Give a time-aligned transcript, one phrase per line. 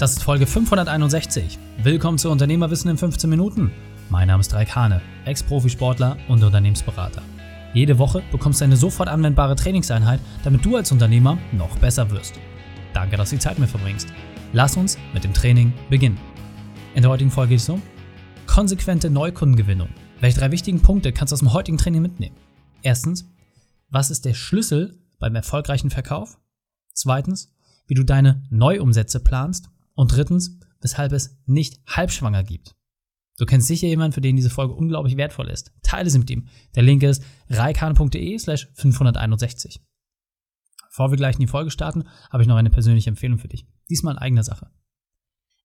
[0.00, 1.58] Das ist Folge 561.
[1.82, 3.70] Willkommen zu Unternehmerwissen in 15 Minuten.
[4.08, 7.20] Mein Name ist Raik Hane, Ex-Profisportler und Unternehmensberater.
[7.74, 12.40] Jede Woche bekommst du eine sofort anwendbare Trainingseinheit, damit du als Unternehmer noch besser wirst.
[12.94, 14.08] Danke, dass du die Zeit mit verbringst.
[14.54, 16.18] Lass uns mit dem Training beginnen.
[16.94, 17.82] In der heutigen Folge geht es um
[18.46, 19.90] konsequente Neukundengewinnung.
[20.20, 22.36] Welche drei wichtigen Punkte kannst du aus dem heutigen Training mitnehmen?
[22.80, 23.28] Erstens,
[23.90, 26.38] was ist der Schlüssel beim erfolgreichen Verkauf?
[26.94, 27.52] Zweitens,
[27.86, 29.68] wie du deine Neuumsätze planst.
[29.94, 32.74] Und drittens, weshalb es nicht halbschwanger gibt.
[33.38, 35.72] Du kennst sicher jemanden, für den diese Folge unglaublich wertvoll ist.
[35.82, 36.48] Teile sie mit ihm.
[36.74, 39.80] Der Link ist reikan.de slash 561.
[40.90, 43.66] Bevor wir gleich in die Folge starten, habe ich noch eine persönliche Empfehlung für dich.
[43.88, 44.70] Diesmal in eigener Sache.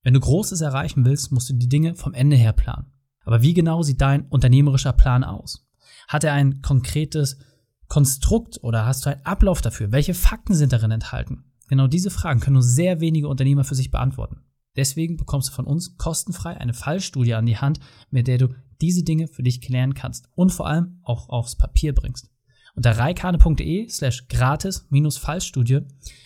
[0.04, 2.94] Wenn du Großes erreichen willst, musst du die Dinge vom Ende her planen.
[3.26, 5.68] Aber wie genau sieht dein unternehmerischer Plan aus?
[6.08, 7.40] Hat er ein konkretes
[7.88, 9.92] Konstrukt oder hast du einen Ablauf dafür?
[9.92, 11.52] Welche Fakten sind darin enthalten?
[11.68, 14.42] Genau diese Fragen können nur sehr wenige Unternehmer für sich beantworten.
[14.76, 18.50] Deswegen bekommst du von uns kostenfrei eine Fallstudie an die Hand, mit der du
[18.82, 22.30] diese Dinge für dich klären kannst und vor allem auch aufs Papier bringst.
[22.76, 25.82] Unter reikane.de slash gratis minus Fallstudie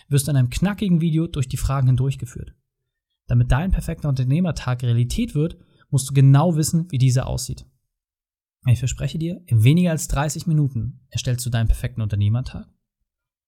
[0.07, 2.55] wirst du in einem knackigen Video durch die Fragen hindurchgeführt.
[3.27, 5.57] Damit dein perfekter Unternehmertag Realität wird,
[5.91, 7.67] musst du genau wissen, wie dieser aussieht.
[8.65, 12.67] Ich verspreche dir, in weniger als 30 Minuten erstellst du deinen perfekten Unternehmertag,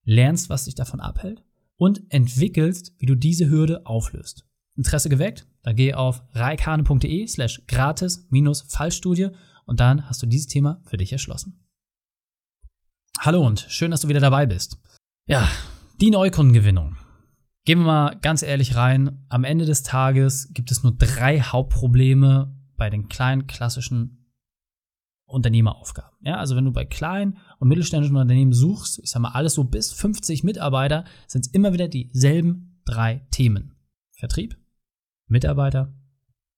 [0.04, 1.42] lernst, was dich davon abhält
[1.82, 4.46] und entwickelst, wie du diese Hürde auflöst.
[4.76, 5.48] Interesse geweckt?
[5.64, 9.30] Dann geh auf reikane.de slash gratis minus Fallstudie
[9.66, 11.66] und dann hast du dieses Thema für dich erschlossen.
[13.18, 14.78] Hallo und schön, dass du wieder dabei bist.
[15.26, 15.48] Ja,
[16.00, 16.98] die Neukundengewinnung.
[17.64, 19.26] Gehen wir mal ganz ehrlich rein.
[19.28, 24.21] Am Ende des Tages gibt es nur drei Hauptprobleme bei den kleinen klassischen
[25.32, 26.16] Unternehmeraufgaben.
[26.22, 29.64] Ja, also wenn du bei kleinen und mittelständischen Unternehmen suchst, ich sag mal alles so
[29.64, 33.76] bis 50 Mitarbeiter, sind es immer wieder dieselben drei Themen.
[34.12, 34.56] Vertrieb,
[35.26, 35.92] Mitarbeiter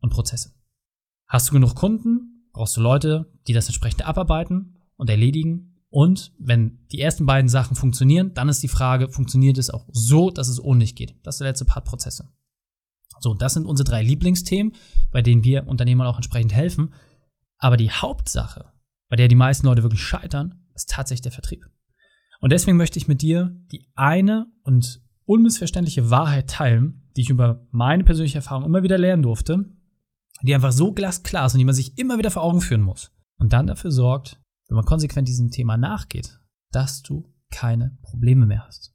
[0.00, 0.52] und Prozesse.
[1.26, 5.80] Hast du genug Kunden, brauchst du Leute, die das entsprechend abarbeiten und erledigen.
[5.88, 10.30] Und wenn die ersten beiden Sachen funktionieren, dann ist die Frage, funktioniert es auch so,
[10.30, 11.14] dass es ohne dich geht?
[11.22, 12.28] Das ist der letzte Part Prozesse.
[13.20, 14.74] So, das sind unsere drei Lieblingsthemen,
[15.10, 16.92] bei denen wir Unternehmern auch entsprechend helfen.
[17.58, 18.72] Aber die Hauptsache,
[19.08, 21.64] bei der die meisten Leute wirklich scheitern, ist tatsächlich der Vertrieb.
[22.40, 27.66] Und deswegen möchte ich mit dir die eine und unmissverständliche Wahrheit teilen, die ich über
[27.70, 29.64] meine persönliche Erfahrung immer wieder lernen durfte,
[30.42, 33.12] die einfach so glasklar ist und die man sich immer wieder vor Augen führen muss.
[33.38, 36.38] Und dann dafür sorgt, wenn man konsequent diesem Thema nachgeht,
[36.70, 38.94] dass du keine Probleme mehr hast.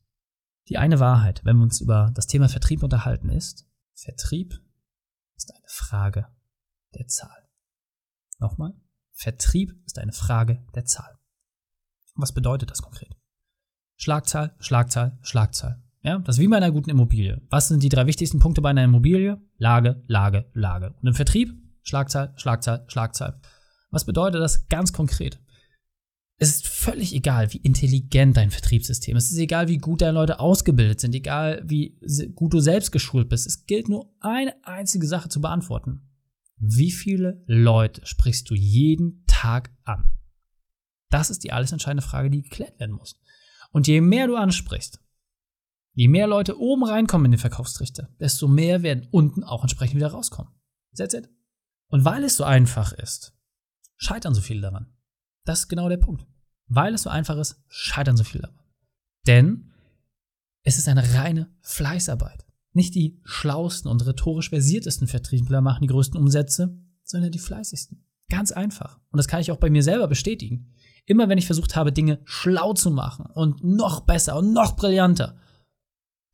[0.67, 4.53] Die eine Wahrheit, wenn wir uns über das Thema Vertrieb unterhalten, ist, Vertrieb
[5.35, 6.27] ist eine Frage
[6.93, 7.48] der Zahl.
[8.39, 8.73] Nochmal,
[9.11, 11.17] Vertrieb ist eine Frage der Zahl.
[12.15, 13.15] Was bedeutet das konkret?
[13.97, 15.83] Schlagzahl, Schlagzahl, Schlagzahl.
[16.01, 17.41] Ja, das ist wie bei einer guten Immobilie.
[17.49, 19.41] Was sind die drei wichtigsten Punkte bei einer Immobilie?
[19.57, 20.95] Lage, Lage, Lage.
[21.01, 21.53] Und im Vertrieb?
[21.83, 23.41] Schlagzahl, Schlagzahl, Schlagzahl.
[23.91, 25.39] Was bedeutet das ganz konkret?
[26.37, 29.25] Es ist völlig egal, wie intelligent dein Vertriebssystem ist.
[29.25, 31.99] Es ist egal, wie gut deine Leute ausgebildet sind, egal wie
[32.33, 33.45] gut du selbst geschult bist.
[33.45, 36.08] Es gilt nur eine einzige Sache zu beantworten.
[36.59, 40.11] Wie viele Leute sprichst du jeden Tag an?
[41.09, 43.19] Das ist die alles entscheidende Frage, die geklärt werden muss.
[43.71, 44.99] Und je mehr du ansprichst,
[45.93, 50.11] je mehr Leute oben reinkommen in den Verkaufstrichter, desto mehr werden unten auch entsprechend wieder
[50.11, 50.53] rauskommen.
[50.95, 51.29] That's it.
[51.87, 53.33] Und weil es so einfach ist,
[53.97, 54.93] scheitern so viele daran.
[55.45, 56.27] Das ist genau der Punkt.
[56.67, 58.59] Weil es so einfach ist, scheitern so viele daran.
[59.25, 59.71] Denn
[60.63, 62.45] es ist eine reine Fleißarbeit.
[62.73, 68.05] Nicht die schlausten und rhetorisch versiertesten Vertriebler machen die größten Umsätze, sondern die fleißigsten.
[68.29, 68.99] Ganz einfach.
[69.11, 70.71] Und das kann ich auch bei mir selber bestätigen.
[71.05, 75.37] Immer wenn ich versucht habe, Dinge schlau zu machen und noch besser und noch brillanter,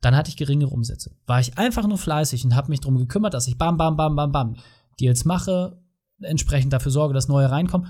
[0.02, 1.16] dann hatte ich geringere Umsätze.
[1.26, 4.14] War ich einfach nur fleißig und habe mich darum gekümmert, dass ich bam, bam, bam,
[4.14, 4.56] bam, bam
[5.00, 5.82] Deals mache,
[6.20, 7.88] entsprechend dafür sorge, dass neue reinkommen,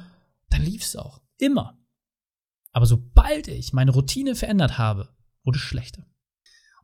[0.51, 1.21] dann lief es auch.
[1.39, 1.79] Immer.
[2.73, 5.09] Aber sobald ich meine Routine verändert habe,
[5.45, 6.07] wurde es schlechter.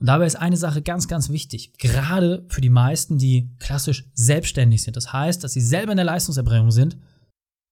[0.02, 4.82] Und dabei ist eine Sache ganz, ganz wichtig, gerade für die meisten, die klassisch selbstständig
[4.82, 4.96] sind.
[4.96, 6.96] Das heißt, dass sie selber in der Leistungserbringung sind.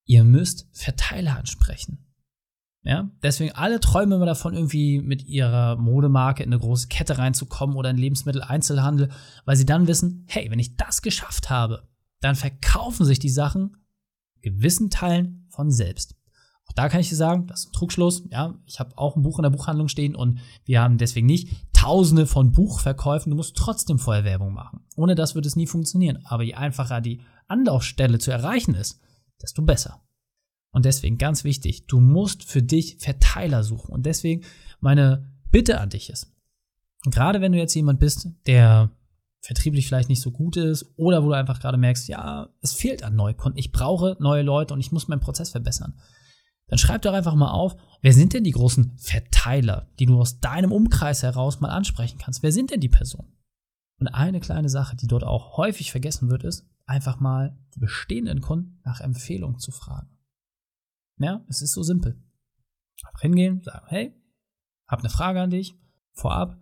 [0.04, 2.06] Ihr müsst Verteiler ansprechen.
[2.84, 7.74] Ja, deswegen alle träumen immer davon, irgendwie mit ihrer Modemarke in eine große Kette reinzukommen
[7.74, 9.08] oder in Lebensmitteleinzelhandel,
[9.44, 11.88] weil sie dann wissen, hey, wenn ich das geschafft habe,
[12.20, 13.76] dann verkaufen sich die Sachen
[14.40, 16.14] gewissen Teilen von selbst.
[16.70, 18.22] Auch da kann ich dir sagen, das ist ein Trugschluss.
[18.30, 21.69] Ja, ich habe auch ein Buch in der Buchhandlung stehen und wir haben deswegen nicht
[21.80, 23.30] Tausende von Buchverkäufen.
[23.30, 24.80] Du musst trotzdem vorher Werbung machen.
[24.96, 26.18] Ohne das wird es nie funktionieren.
[26.24, 29.00] Aber je einfacher die Anlaufstelle zu erreichen ist,
[29.40, 30.02] desto besser.
[30.72, 33.94] Und deswegen ganz wichtig, du musst für dich Verteiler suchen.
[33.94, 34.44] Und deswegen
[34.80, 36.30] meine Bitte an dich ist,
[37.06, 38.90] gerade wenn du jetzt jemand bist, der
[39.40, 43.02] vertrieblich vielleicht nicht so gut ist oder wo du einfach gerade merkst, ja, es fehlt
[43.02, 43.58] an Neukunden.
[43.58, 45.94] Ich brauche neue Leute und ich muss meinen Prozess verbessern.
[46.70, 50.38] Dann schreib doch einfach mal auf, wer sind denn die großen Verteiler, die du aus
[50.38, 52.44] deinem Umkreis heraus mal ansprechen kannst?
[52.44, 53.36] Wer sind denn die Personen?
[53.98, 58.40] Und eine kleine Sache, die dort auch häufig vergessen wird, ist, einfach mal die bestehenden
[58.40, 60.16] Kunden nach Empfehlung zu fragen.
[61.18, 62.22] Ja, es ist so simpel.
[63.04, 64.14] Einfach hingehen, sagen, hey,
[64.86, 65.74] hab eine Frage an dich,
[66.12, 66.56] vorab,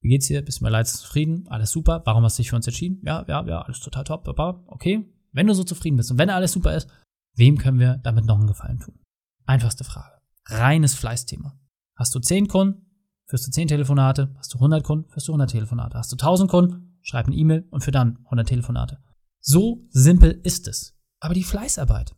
[0.00, 0.42] wie geht's dir?
[0.42, 1.48] Bist du mir leid zufrieden?
[1.48, 2.02] Alles super.
[2.04, 3.00] Warum hast du dich für uns entschieden?
[3.02, 4.28] Ja, ja, ja, alles total top.
[4.66, 5.10] Okay.
[5.32, 6.88] Wenn du so zufrieden bist und wenn alles super ist,
[7.34, 8.98] wem können wir damit noch einen Gefallen tun?
[9.48, 10.20] Einfachste Frage.
[10.44, 11.58] Reines Fleißthema.
[11.96, 12.84] Hast du 10 Kunden,
[13.24, 14.34] führst du 10 Telefonate.
[14.36, 15.96] Hast du 100 Kunden, führst du 100 Telefonate.
[15.96, 19.02] Hast du 1000 Kunden, schreib eine E-Mail und für dann 100 Telefonate.
[19.40, 20.98] So simpel ist es.
[21.20, 22.14] Aber die Fleißarbeit,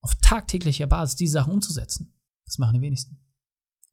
[0.00, 3.24] auf tagtäglicher Basis diese Sachen umzusetzen, das machen die wenigsten.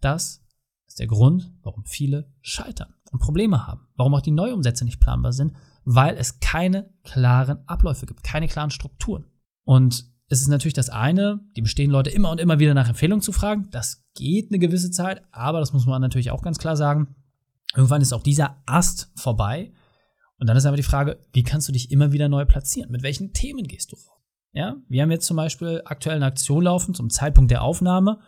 [0.02, 0.44] Das
[0.88, 3.88] ist der Grund, warum viele scheitern und Probleme haben.
[3.98, 5.56] Warum auch die Neuumsätze nicht planbar sind,
[5.86, 9.26] weil es keine klaren Abläufe gibt, keine klaren Strukturen.
[9.64, 13.22] Und es ist natürlich das eine, die bestehenden Leute immer und immer wieder nach Empfehlungen
[13.22, 13.68] zu fragen.
[13.72, 17.16] Das geht eine gewisse Zeit, aber das muss man natürlich auch ganz klar sagen.
[17.76, 19.74] Irgendwann ist auch dieser Ast vorbei.
[20.38, 22.92] Und dann ist aber die Frage, wie kannst du dich immer wieder neu platzieren?
[22.92, 24.20] Mit welchen Themen gehst du raus?
[24.54, 28.20] Ja, wir haben jetzt zum Beispiel aktuell eine Aktion laufen zum Zeitpunkt der Aufnahme,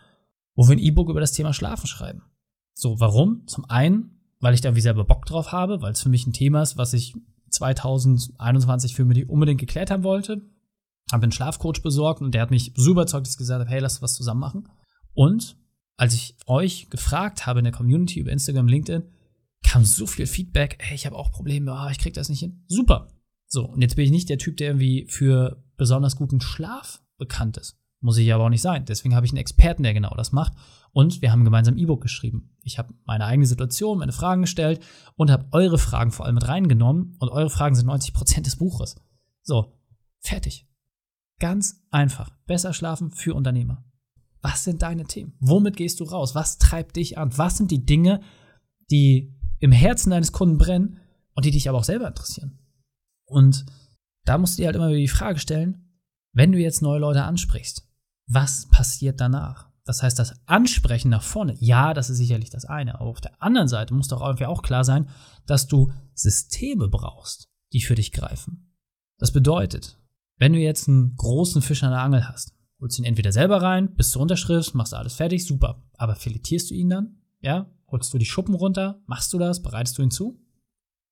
[0.56, 2.24] wo wir ein E-Book über das Thema Schlafen schreiben.
[2.74, 3.48] So, warum?
[3.48, 6.33] Zum einen, weil ich da wie selber Bock drauf habe, weil es für mich ein
[6.33, 7.15] Thema ist, was ich
[7.50, 10.42] 2021 für mich unbedingt geklärt haben wollte.
[11.12, 13.80] Habe einen Schlafcoach besorgt und der hat mich so überzeugt, dass ich gesagt habe, hey,
[13.80, 14.69] lass was zusammen machen.
[15.13, 15.58] Und
[15.98, 19.04] als ich euch gefragt habe in der Community über Instagram, LinkedIn,
[19.63, 22.63] kam so viel Feedback, hey, ich habe auch Probleme, oh, ich krieg das nicht hin.
[22.68, 23.08] Super.
[23.48, 27.58] So, und jetzt bin ich nicht der Typ, der irgendwie für besonders guten Schlaf bekannt
[27.58, 27.78] ist.
[28.00, 28.86] Muss ich aber auch nicht sein.
[28.86, 30.54] Deswegen habe ich einen Experten, der genau das macht.
[30.92, 32.56] Und wir haben gemeinsam E-Book geschrieben.
[32.63, 34.84] Ich habe meine eigene Situation, meine Fragen gestellt
[35.16, 37.16] und habe eure Fragen vor allem mit reingenommen.
[37.19, 38.96] Und eure Fragen sind 90 Prozent des Buches.
[39.44, 39.78] So,
[40.19, 40.68] fertig.
[41.42, 42.30] Ganz einfach.
[42.46, 43.84] Besser schlafen für Unternehmer.
[44.44, 45.34] Was sind deine Themen?
[45.40, 46.36] Womit gehst du raus?
[46.36, 47.36] Was treibt dich an?
[47.36, 48.22] Was sind die Dinge,
[48.92, 51.00] die im Herzen deines Kunden brennen
[51.34, 52.60] und die dich aber auch selber interessieren?
[53.26, 53.66] Und
[54.24, 55.98] da musst du dir halt immer wieder die Frage stellen,
[56.32, 57.90] wenn du jetzt neue Leute ansprichst,
[58.28, 59.72] was passiert danach?
[59.84, 63.00] Das heißt, das Ansprechen nach vorne, ja, das ist sicherlich das eine.
[63.00, 65.10] Aber auf der anderen Seite muss doch irgendwie auch klar sein,
[65.48, 68.76] dass du Systeme brauchst, die für dich greifen.
[69.18, 70.00] Das bedeutet,
[70.42, 73.62] wenn du jetzt einen großen Fisch an der Angel hast, holst du ihn entweder selber
[73.62, 75.88] rein, bis zur Unterschrift, machst du alles fertig, super.
[75.94, 77.22] Aber filetierst du ihn dann?
[77.42, 77.70] Ja?
[77.92, 79.04] Holst du die Schuppen runter?
[79.06, 79.62] Machst du das?
[79.62, 80.44] Bereitest du ihn zu?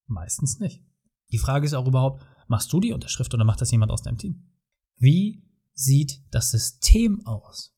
[0.08, 0.84] Meistens nicht.
[1.32, 4.18] Die Frage ist auch überhaupt, machst du die Unterschrift oder macht das jemand aus deinem
[4.18, 4.50] Team?
[4.98, 5.44] Wie
[5.76, 7.78] sieht das System aus?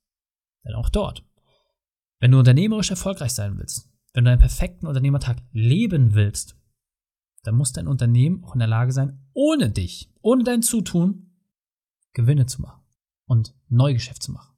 [0.63, 1.25] Denn auch dort,
[2.21, 6.55] wenn du unternehmerisch erfolgreich sein willst, wenn du einen perfekten Unternehmertag leben willst,
[7.43, 11.27] dann muss dein Unternehmen auch in der Lage sein, ohne dich, ohne dein Zutun,
[12.13, 12.83] Gewinne zu machen
[13.25, 14.55] und Neugeschäft zu machen.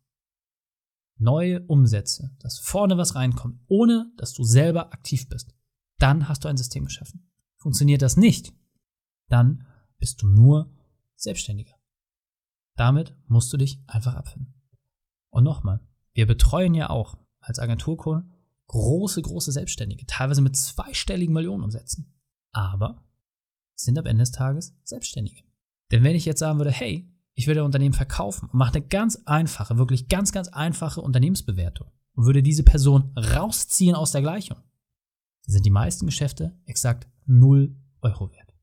[1.17, 5.55] Neue Umsätze, dass vorne was reinkommt, ohne dass du selber aktiv bist.
[5.99, 7.31] Dann hast du ein System geschaffen.
[7.57, 8.53] Funktioniert das nicht,
[9.29, 9.67] dann
[9.99, 10.75] bist du nur
[11.15, 11.75] Selbstständiger.
[12.75, 14.53] Damit musst du dich einfach abfinden.
[15.29, 15.79] Und nochmal,
[16.13, 18.33] wir betreuen ja auch als Agenturkunden
[18.67, 22.13] große, große Selbstständige, teilweise mit zweistelligen Millionenumsätzen.
[22.51, 23.03] Aber
[23.75, 25.43] sind am Ende des Tages Selbstständige.
[25.91, 28.85] Denn wenn ich jetzt sagen würde, hey, ich würde ein Unternehmen verkaufen und mache eine
[28.85, 34.57] ganz einfache, wirklich ganz, ganz einfache Unternehmensbewertung und würde diese Person rausziehen aus der Gleichung,
[35.45, 38.53] sind die meisten Geschäfte exakt 0 Euro wert.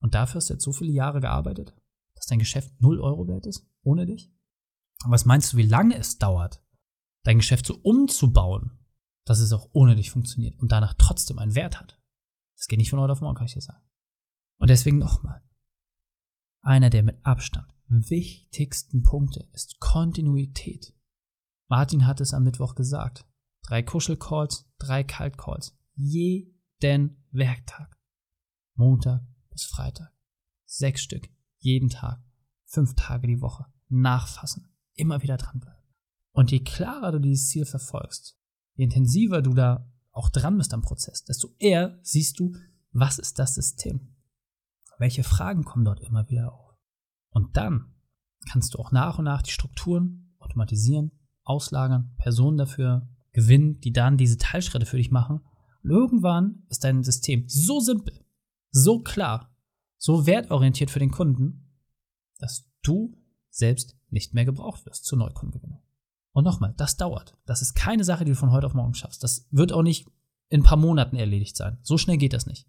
[0.00, 1.74] Und dafür hast du jetzt so viele Jahre gearbeitet,
[2.14, 4.32] dass dein Geschäft 0 Euro wert ist, ohne dich?
[5.06, 6.62] was meinst du, wie lange es dauert,
[7.22, 8.78] dein Geschäft so umzubauen,
[9.24, 11.98] dass es auch ohne dich funktioniert und danach trotzdem einen Wert hat?
[12.56, 13.82] Das geht nicht von heute auf morgen, kann ich dir sagen.
[14.58, 15.42] Und deswegen nochmal.
[16.60, 20.94] Einer der mit Abstand wichtigsten Punkte ist Kontinuität.
[21.68, 23.26] Martin hat es am Mittwoch gesagt.
[23.62, 25.76] Drei Kuschelcalls, drei Kaltcalls.
[25.94, 27.98] Jeden Werktag.
[28.74, 30.12] Montag bis Freitag.
[30.66, 31.28] Sechs Stück.
[31.58, 32.22] Jeden Tag.
[32.64, 33.66] Fünf Tage die Woche.
[33.88, 34.72] Nachfassen.
[34.94, 35.82] Immer wieder dranbleiben.
[36.32, 38.38] Und je klarer du dieses Ziel verfolgst,
[38.74, 42.54] je intensiver du da auch dran bist am Prozess, desto eher siehst du,
[42.92, 44.14] was ist das System?
[44.98, 46.69] Welche Fragen kommen dort immer wieder auf?
[47.30, 47.94] Und dann
[48.50, 51.12] kannst du auch nach und nach die Strukturen automatisieren,
[51.44, 55.40] auslagern, Personen dafür gewinnen, die dann diese Teilschritte für dich machen.
[55.82, 58.24] Und irgendwann ist dein System so simpel,
[58.70, 59.54] so klar,
[59.96, 61.70] so wertorientiert für den Kunden,
[62.38, 63.16] dass du
[63.50, 65.82] selbst nicht mehr gebraucht wirst zur Neukundengewinnung.
[66.32, 67.36] Und nochmal, das dauert.
[67.44, 69.22] Das ist keine Sache, die du von heute auf morgen schaffst.
[69.22, 70.08] Das wird auch nicht
[70.48, 71.78] in ein paar Monaten erledigt sein.
[71.82, 72.68] So schnell geht das nicht.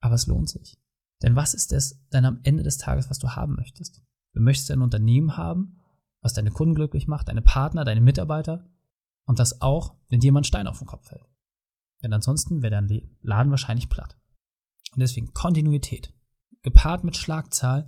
[0.00, 0.78] Aber es lohnt sich.
[1.22, 4.02] Denn was ist es denn am Ende des Tages, was du haben möchtest?
[4.32, 5.80] Du möchtest ein Unternehmen haben,
[6.22, 8.68] was deine Kunden glücklich macht, deine Partner, deine Mitarbeiter
[9.26, 11.26] und das auch, wenn dir jemand Stein auf den Kopf fällt.
[12.02, 14.16] Denn ansonsten wäre dein Laden wahrscheinlich platt.
[14.92, 16.12] Und deswegen Kontinuität,
[16.62, 17.86] gepaart mit Schlagzahl,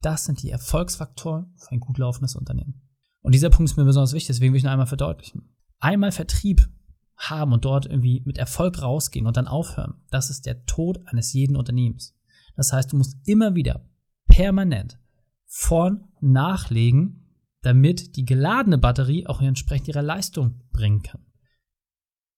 [0.00, 2.82] das sind die Erfolgsfaktoren für ein gut laufendes Unternehmen.
[3.22, 5.54] Und dieser Punkt ist mir besonders wichtig, deswegen will ich ihn einmal verdeutlichen.
[5.78, 6.68] Einmal Vertrieb
[7.16, 11.32] haben und dort irgendwie mit Erfolg rausgehen und dann aufhören, das ist der Tod eines
[11.32, 12.14] jeden Unternehmens.
[12.56, 13.88] Das heißt, du musst immer wieder
[14.26, 14.98] permanent
[15.46, 17.24] vorn nachlegen,
[17.62, 21.24] damit die geladene Batterie auch entsprechend ihre Leistung bringen kann.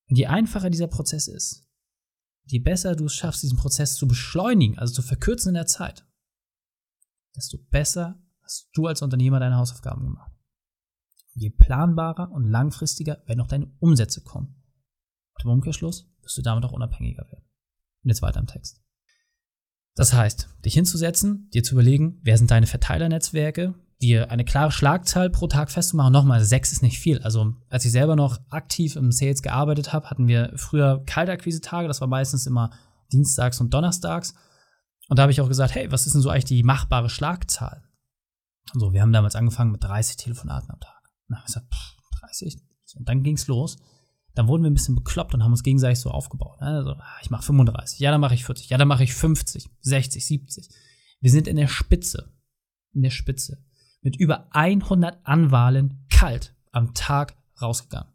[0.09, 1.69] Und je einfacher dieser Prozess ist,
[2.45, 6.07] je besser du es schaffst, diesen Prozess zu beschleunigen, also zu verkürzen in der Zeit,
[7.35, 10.33] desto besser hast du als Unternehmer deine Hausaufgaben gemacht.
[11.35, 14.63] Je planbarer und langfristiger werden auch deine Umsätze kommen.
[15.35, 17.45] Und im Umkehrschluss wirst du damit auch unabhängiger werden.
[18.05, 18.86] Und jetzt weiter im Text.
[19.97, 25.31] Das heißt, dich hinzusetzen, dir zu überlegen, wer sind deine Verteilernetzwerke, dir eine klare Schlagzahl
[25.31, 26.13] pro Tag festzumachen.
[26.13, 27.23] Nochmal, sechs ist nicht viel.
[27.23, 31.89] Also als ich selber noch aktiv im Sales gearbeitet habe, hatten wir früher Kaltakquise-Tage.
[31.89, 32.71] Das war meistens immer
[33.11, 34.35] dienstags und donnerstags.
[35.09, 37.83] Und da habe ich auch gesagt, hey, was ist denn so eigentlich die machbare Schlagzahl?
[38.75, 41.01] So, wir haben damals angefangen mit 30 Telefonaten am Tag.
[41.29, 42.61] Na, ich gesagt, pff, 30.
[42.97, 43.77] Und dann ging's los.
[44.37, 46.61] Dann wurden wir ein bisschen bekloppt und haben uns gegenseitig so aufgebaut.
[46.61, 49.69] Also, ah, ich mache 35, ja, dann mache ich 40, ja, dann mache ich 50,
[49.81, 50.69] 60, 70.
[51.21, 52.33] Wir sind in der Spitze.
[52.93, 53.67] In der Spitze
[54.07, 58.13] mit über 100 Anwahlen kalt am Tag rausgegangen.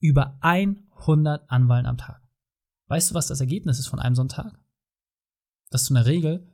[0.00, 2.20] Über 100 Anwahlen am Tag.
[2.88, 4.58] Weißt du, was das Ergebnis ist von einem Sonntag?
[5.70, 6.46] Dass du in der Regel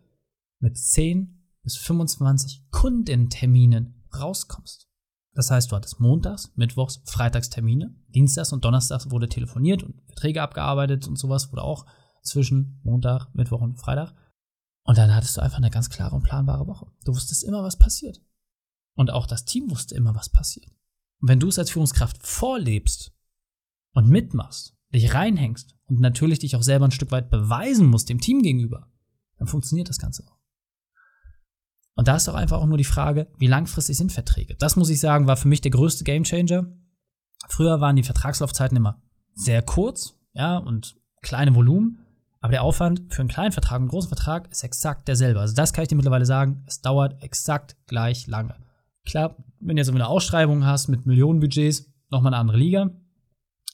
[0.61, 4.89] mit 10 bis 25 Kundenterminen rauskommst.
[5.35, 10.43] Das heißt, du hattest montags, mittwochs, freitags Termine, dienstags und donnerstags wurde telefoniert und Verträge
[10.43, 11.87] abgearbeitet und sowas wurde auch
[12.23, 14.15] zwischen Montag, Mittwoch und Freitag.
[14.85, 16.87] Und dann hattest du einfach eine ganz klare und planbare Woche.
[17.05, 18.21] Du wusstest immer, was passiert.
[18.95, 20.71] Und auch das Team wusste immer, was passiert.
[21.21, 23.13] Und wenn du es als Führungskraft vorlebst
[23.93, 28.21] und mitmachst, dich reinhängst und natürlich dich auch selber ein Stück weit beweisen musst dem
[28.21, 28.89] Team gegenüber,
[29.39, 30.34] dann funktioniert das Ganze auch.
[31.95, 34.57] Und da ist doch einfach auch nur die Frage, wie langfristig sind Verträge?
[34.57, 36.67] Das muss ich sagen, war für mich der größte Gamechanger.
[37.49, 39.01] Früher waren die Vertragslaufzeiten immer
[39.35, 42.01] sehr kurz, ja, und kleine Volumen.
[42.41, 45.41] Aber der Aufwand für einen kleinen Vertrag, einen großen Vertrag ist exakt derselbe.
[45.41, 46.63] Also das kann ich dir mittlerweile sagen.
[46.67, 48.57] Es dauert exakt gleich lange.
[49.07, 52.91] Klar, wenn du jetzt eine Ausschreibung hast mit Millionenbudgets, nochmal eine andere Liga.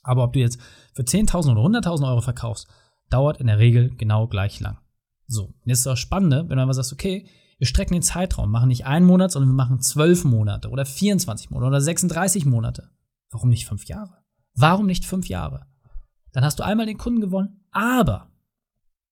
[0.03, 0.61] Aber ob du jetzt
[0.95, 2.69] für 10.000 oder 100.000 Euro verkaufst,
[3.11, 4.79] dauert in der Regel genau gleich lang.
[5.27, 7.27] So, jetzt ist das Spannende, wenn du einfach sagst, okay,
[7.61, 11.51] wir strecken den Zeitraum, machen nicht einen Monat, sondern wir machen zwölf Monate oder 24
[11.51, 12.91] Monate oder 36 Monate.
[13.31, 14.25] Warum nicht fünf Jahre?
[14.55, 15.67] Warum nicht fünf Jahre?
[16.33, 18.33] Dann hast du einmal den Kunden gewonnen, aber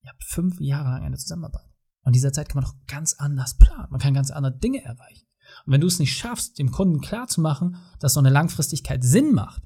[0.02, 1.66] ihr habt fünf Jahre lang eine Zusammenarbeit.
[2.00, 3.88] Und in dieser Zeit kann man doch ganz anders planen.
[3.90, 5.26] Man kann ganz andere Dinge erreichen.
[5.66, 9.62] Und wenn du es nicht schaffst, dem Kunden klarzumachen, dass so eine Langfristigkeit Sinn macht,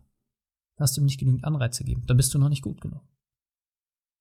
[0.76, 2.02] hast du ihm nicht genügend Anreize gegeben.
[2.06, 3.02] Dann bist du noch nicht gut genug.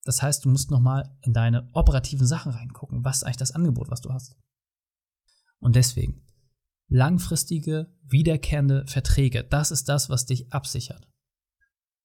[0.04, 3.04] Das heißt, du musst nochmal in deine operativen Sachen reingucken.
[3.04, 4.36] Was ist eigentlich das Angebot, was du hast?
[5.60, 6.26] Und deswegen,
[6.88, 11.06] langfristige, wiederkehrende Verträge, das ist das, was dich absichert.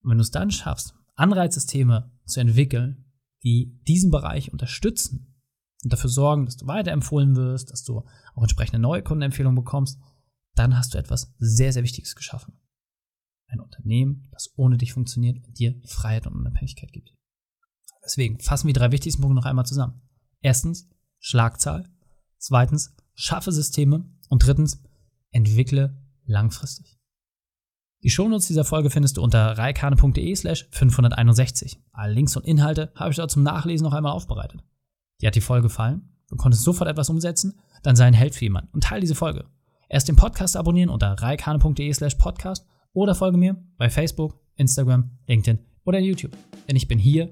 [0.04, 3.12] Und wenn du es dann schaffst, Anreizsysteme zu entwickeln,
[3.44, 5.34] die diesen Bereich unterstützen,
[5.84, 10.00] und dafür sorgen, dass du weiterempfohlen wirst, dass du auch entsprechende neue Kundenempfehlungen bekommst,
[10.56, 12.60] dann hast du etwas sehr, sehr Wichtiges geschaffen.
[13.48, 17.17] Ein Unternehmen, das ohne dich funktioniert und dir Freiheit und Unabhängigkeit gibt.
[18.08, 20.02] Deswegen fassen wir die drei wichtigsten Punkte noch einmal zusammen.
[20.42, 21.90] Erstens, Schlagzahl.
[22.38, 24.10] Zweitens, schaffe Systeme.
[24.30, 24.82] Und drittens,
[25.32, 26.98] entwickle langfristig.
[28.04, 31.82] Die Shownotes dieser Folge findest du unter reikane.de slash 561.
[31.92, 34.64] Alle Links und Inhalte habe ich dort zum Nachlesen noch einmal aufbereitet.
[35.20, 36.14] Dir hat die Folge gefallen?
[36.30, 37.60] Du konntest sofort etwas umsetzen?
[37.84, 39.46] Dann sei ein Held für jemanden und teile diese Folge.
[39.90, 45.60] Erst den Podcast abonnieren unter reikane.de slash podcast oder folge mir bei Facebook, Instagram, LinkedIn
[45.84, 46.36] oder YouTube.
[46.68, 47.32] Denn ich bin hier,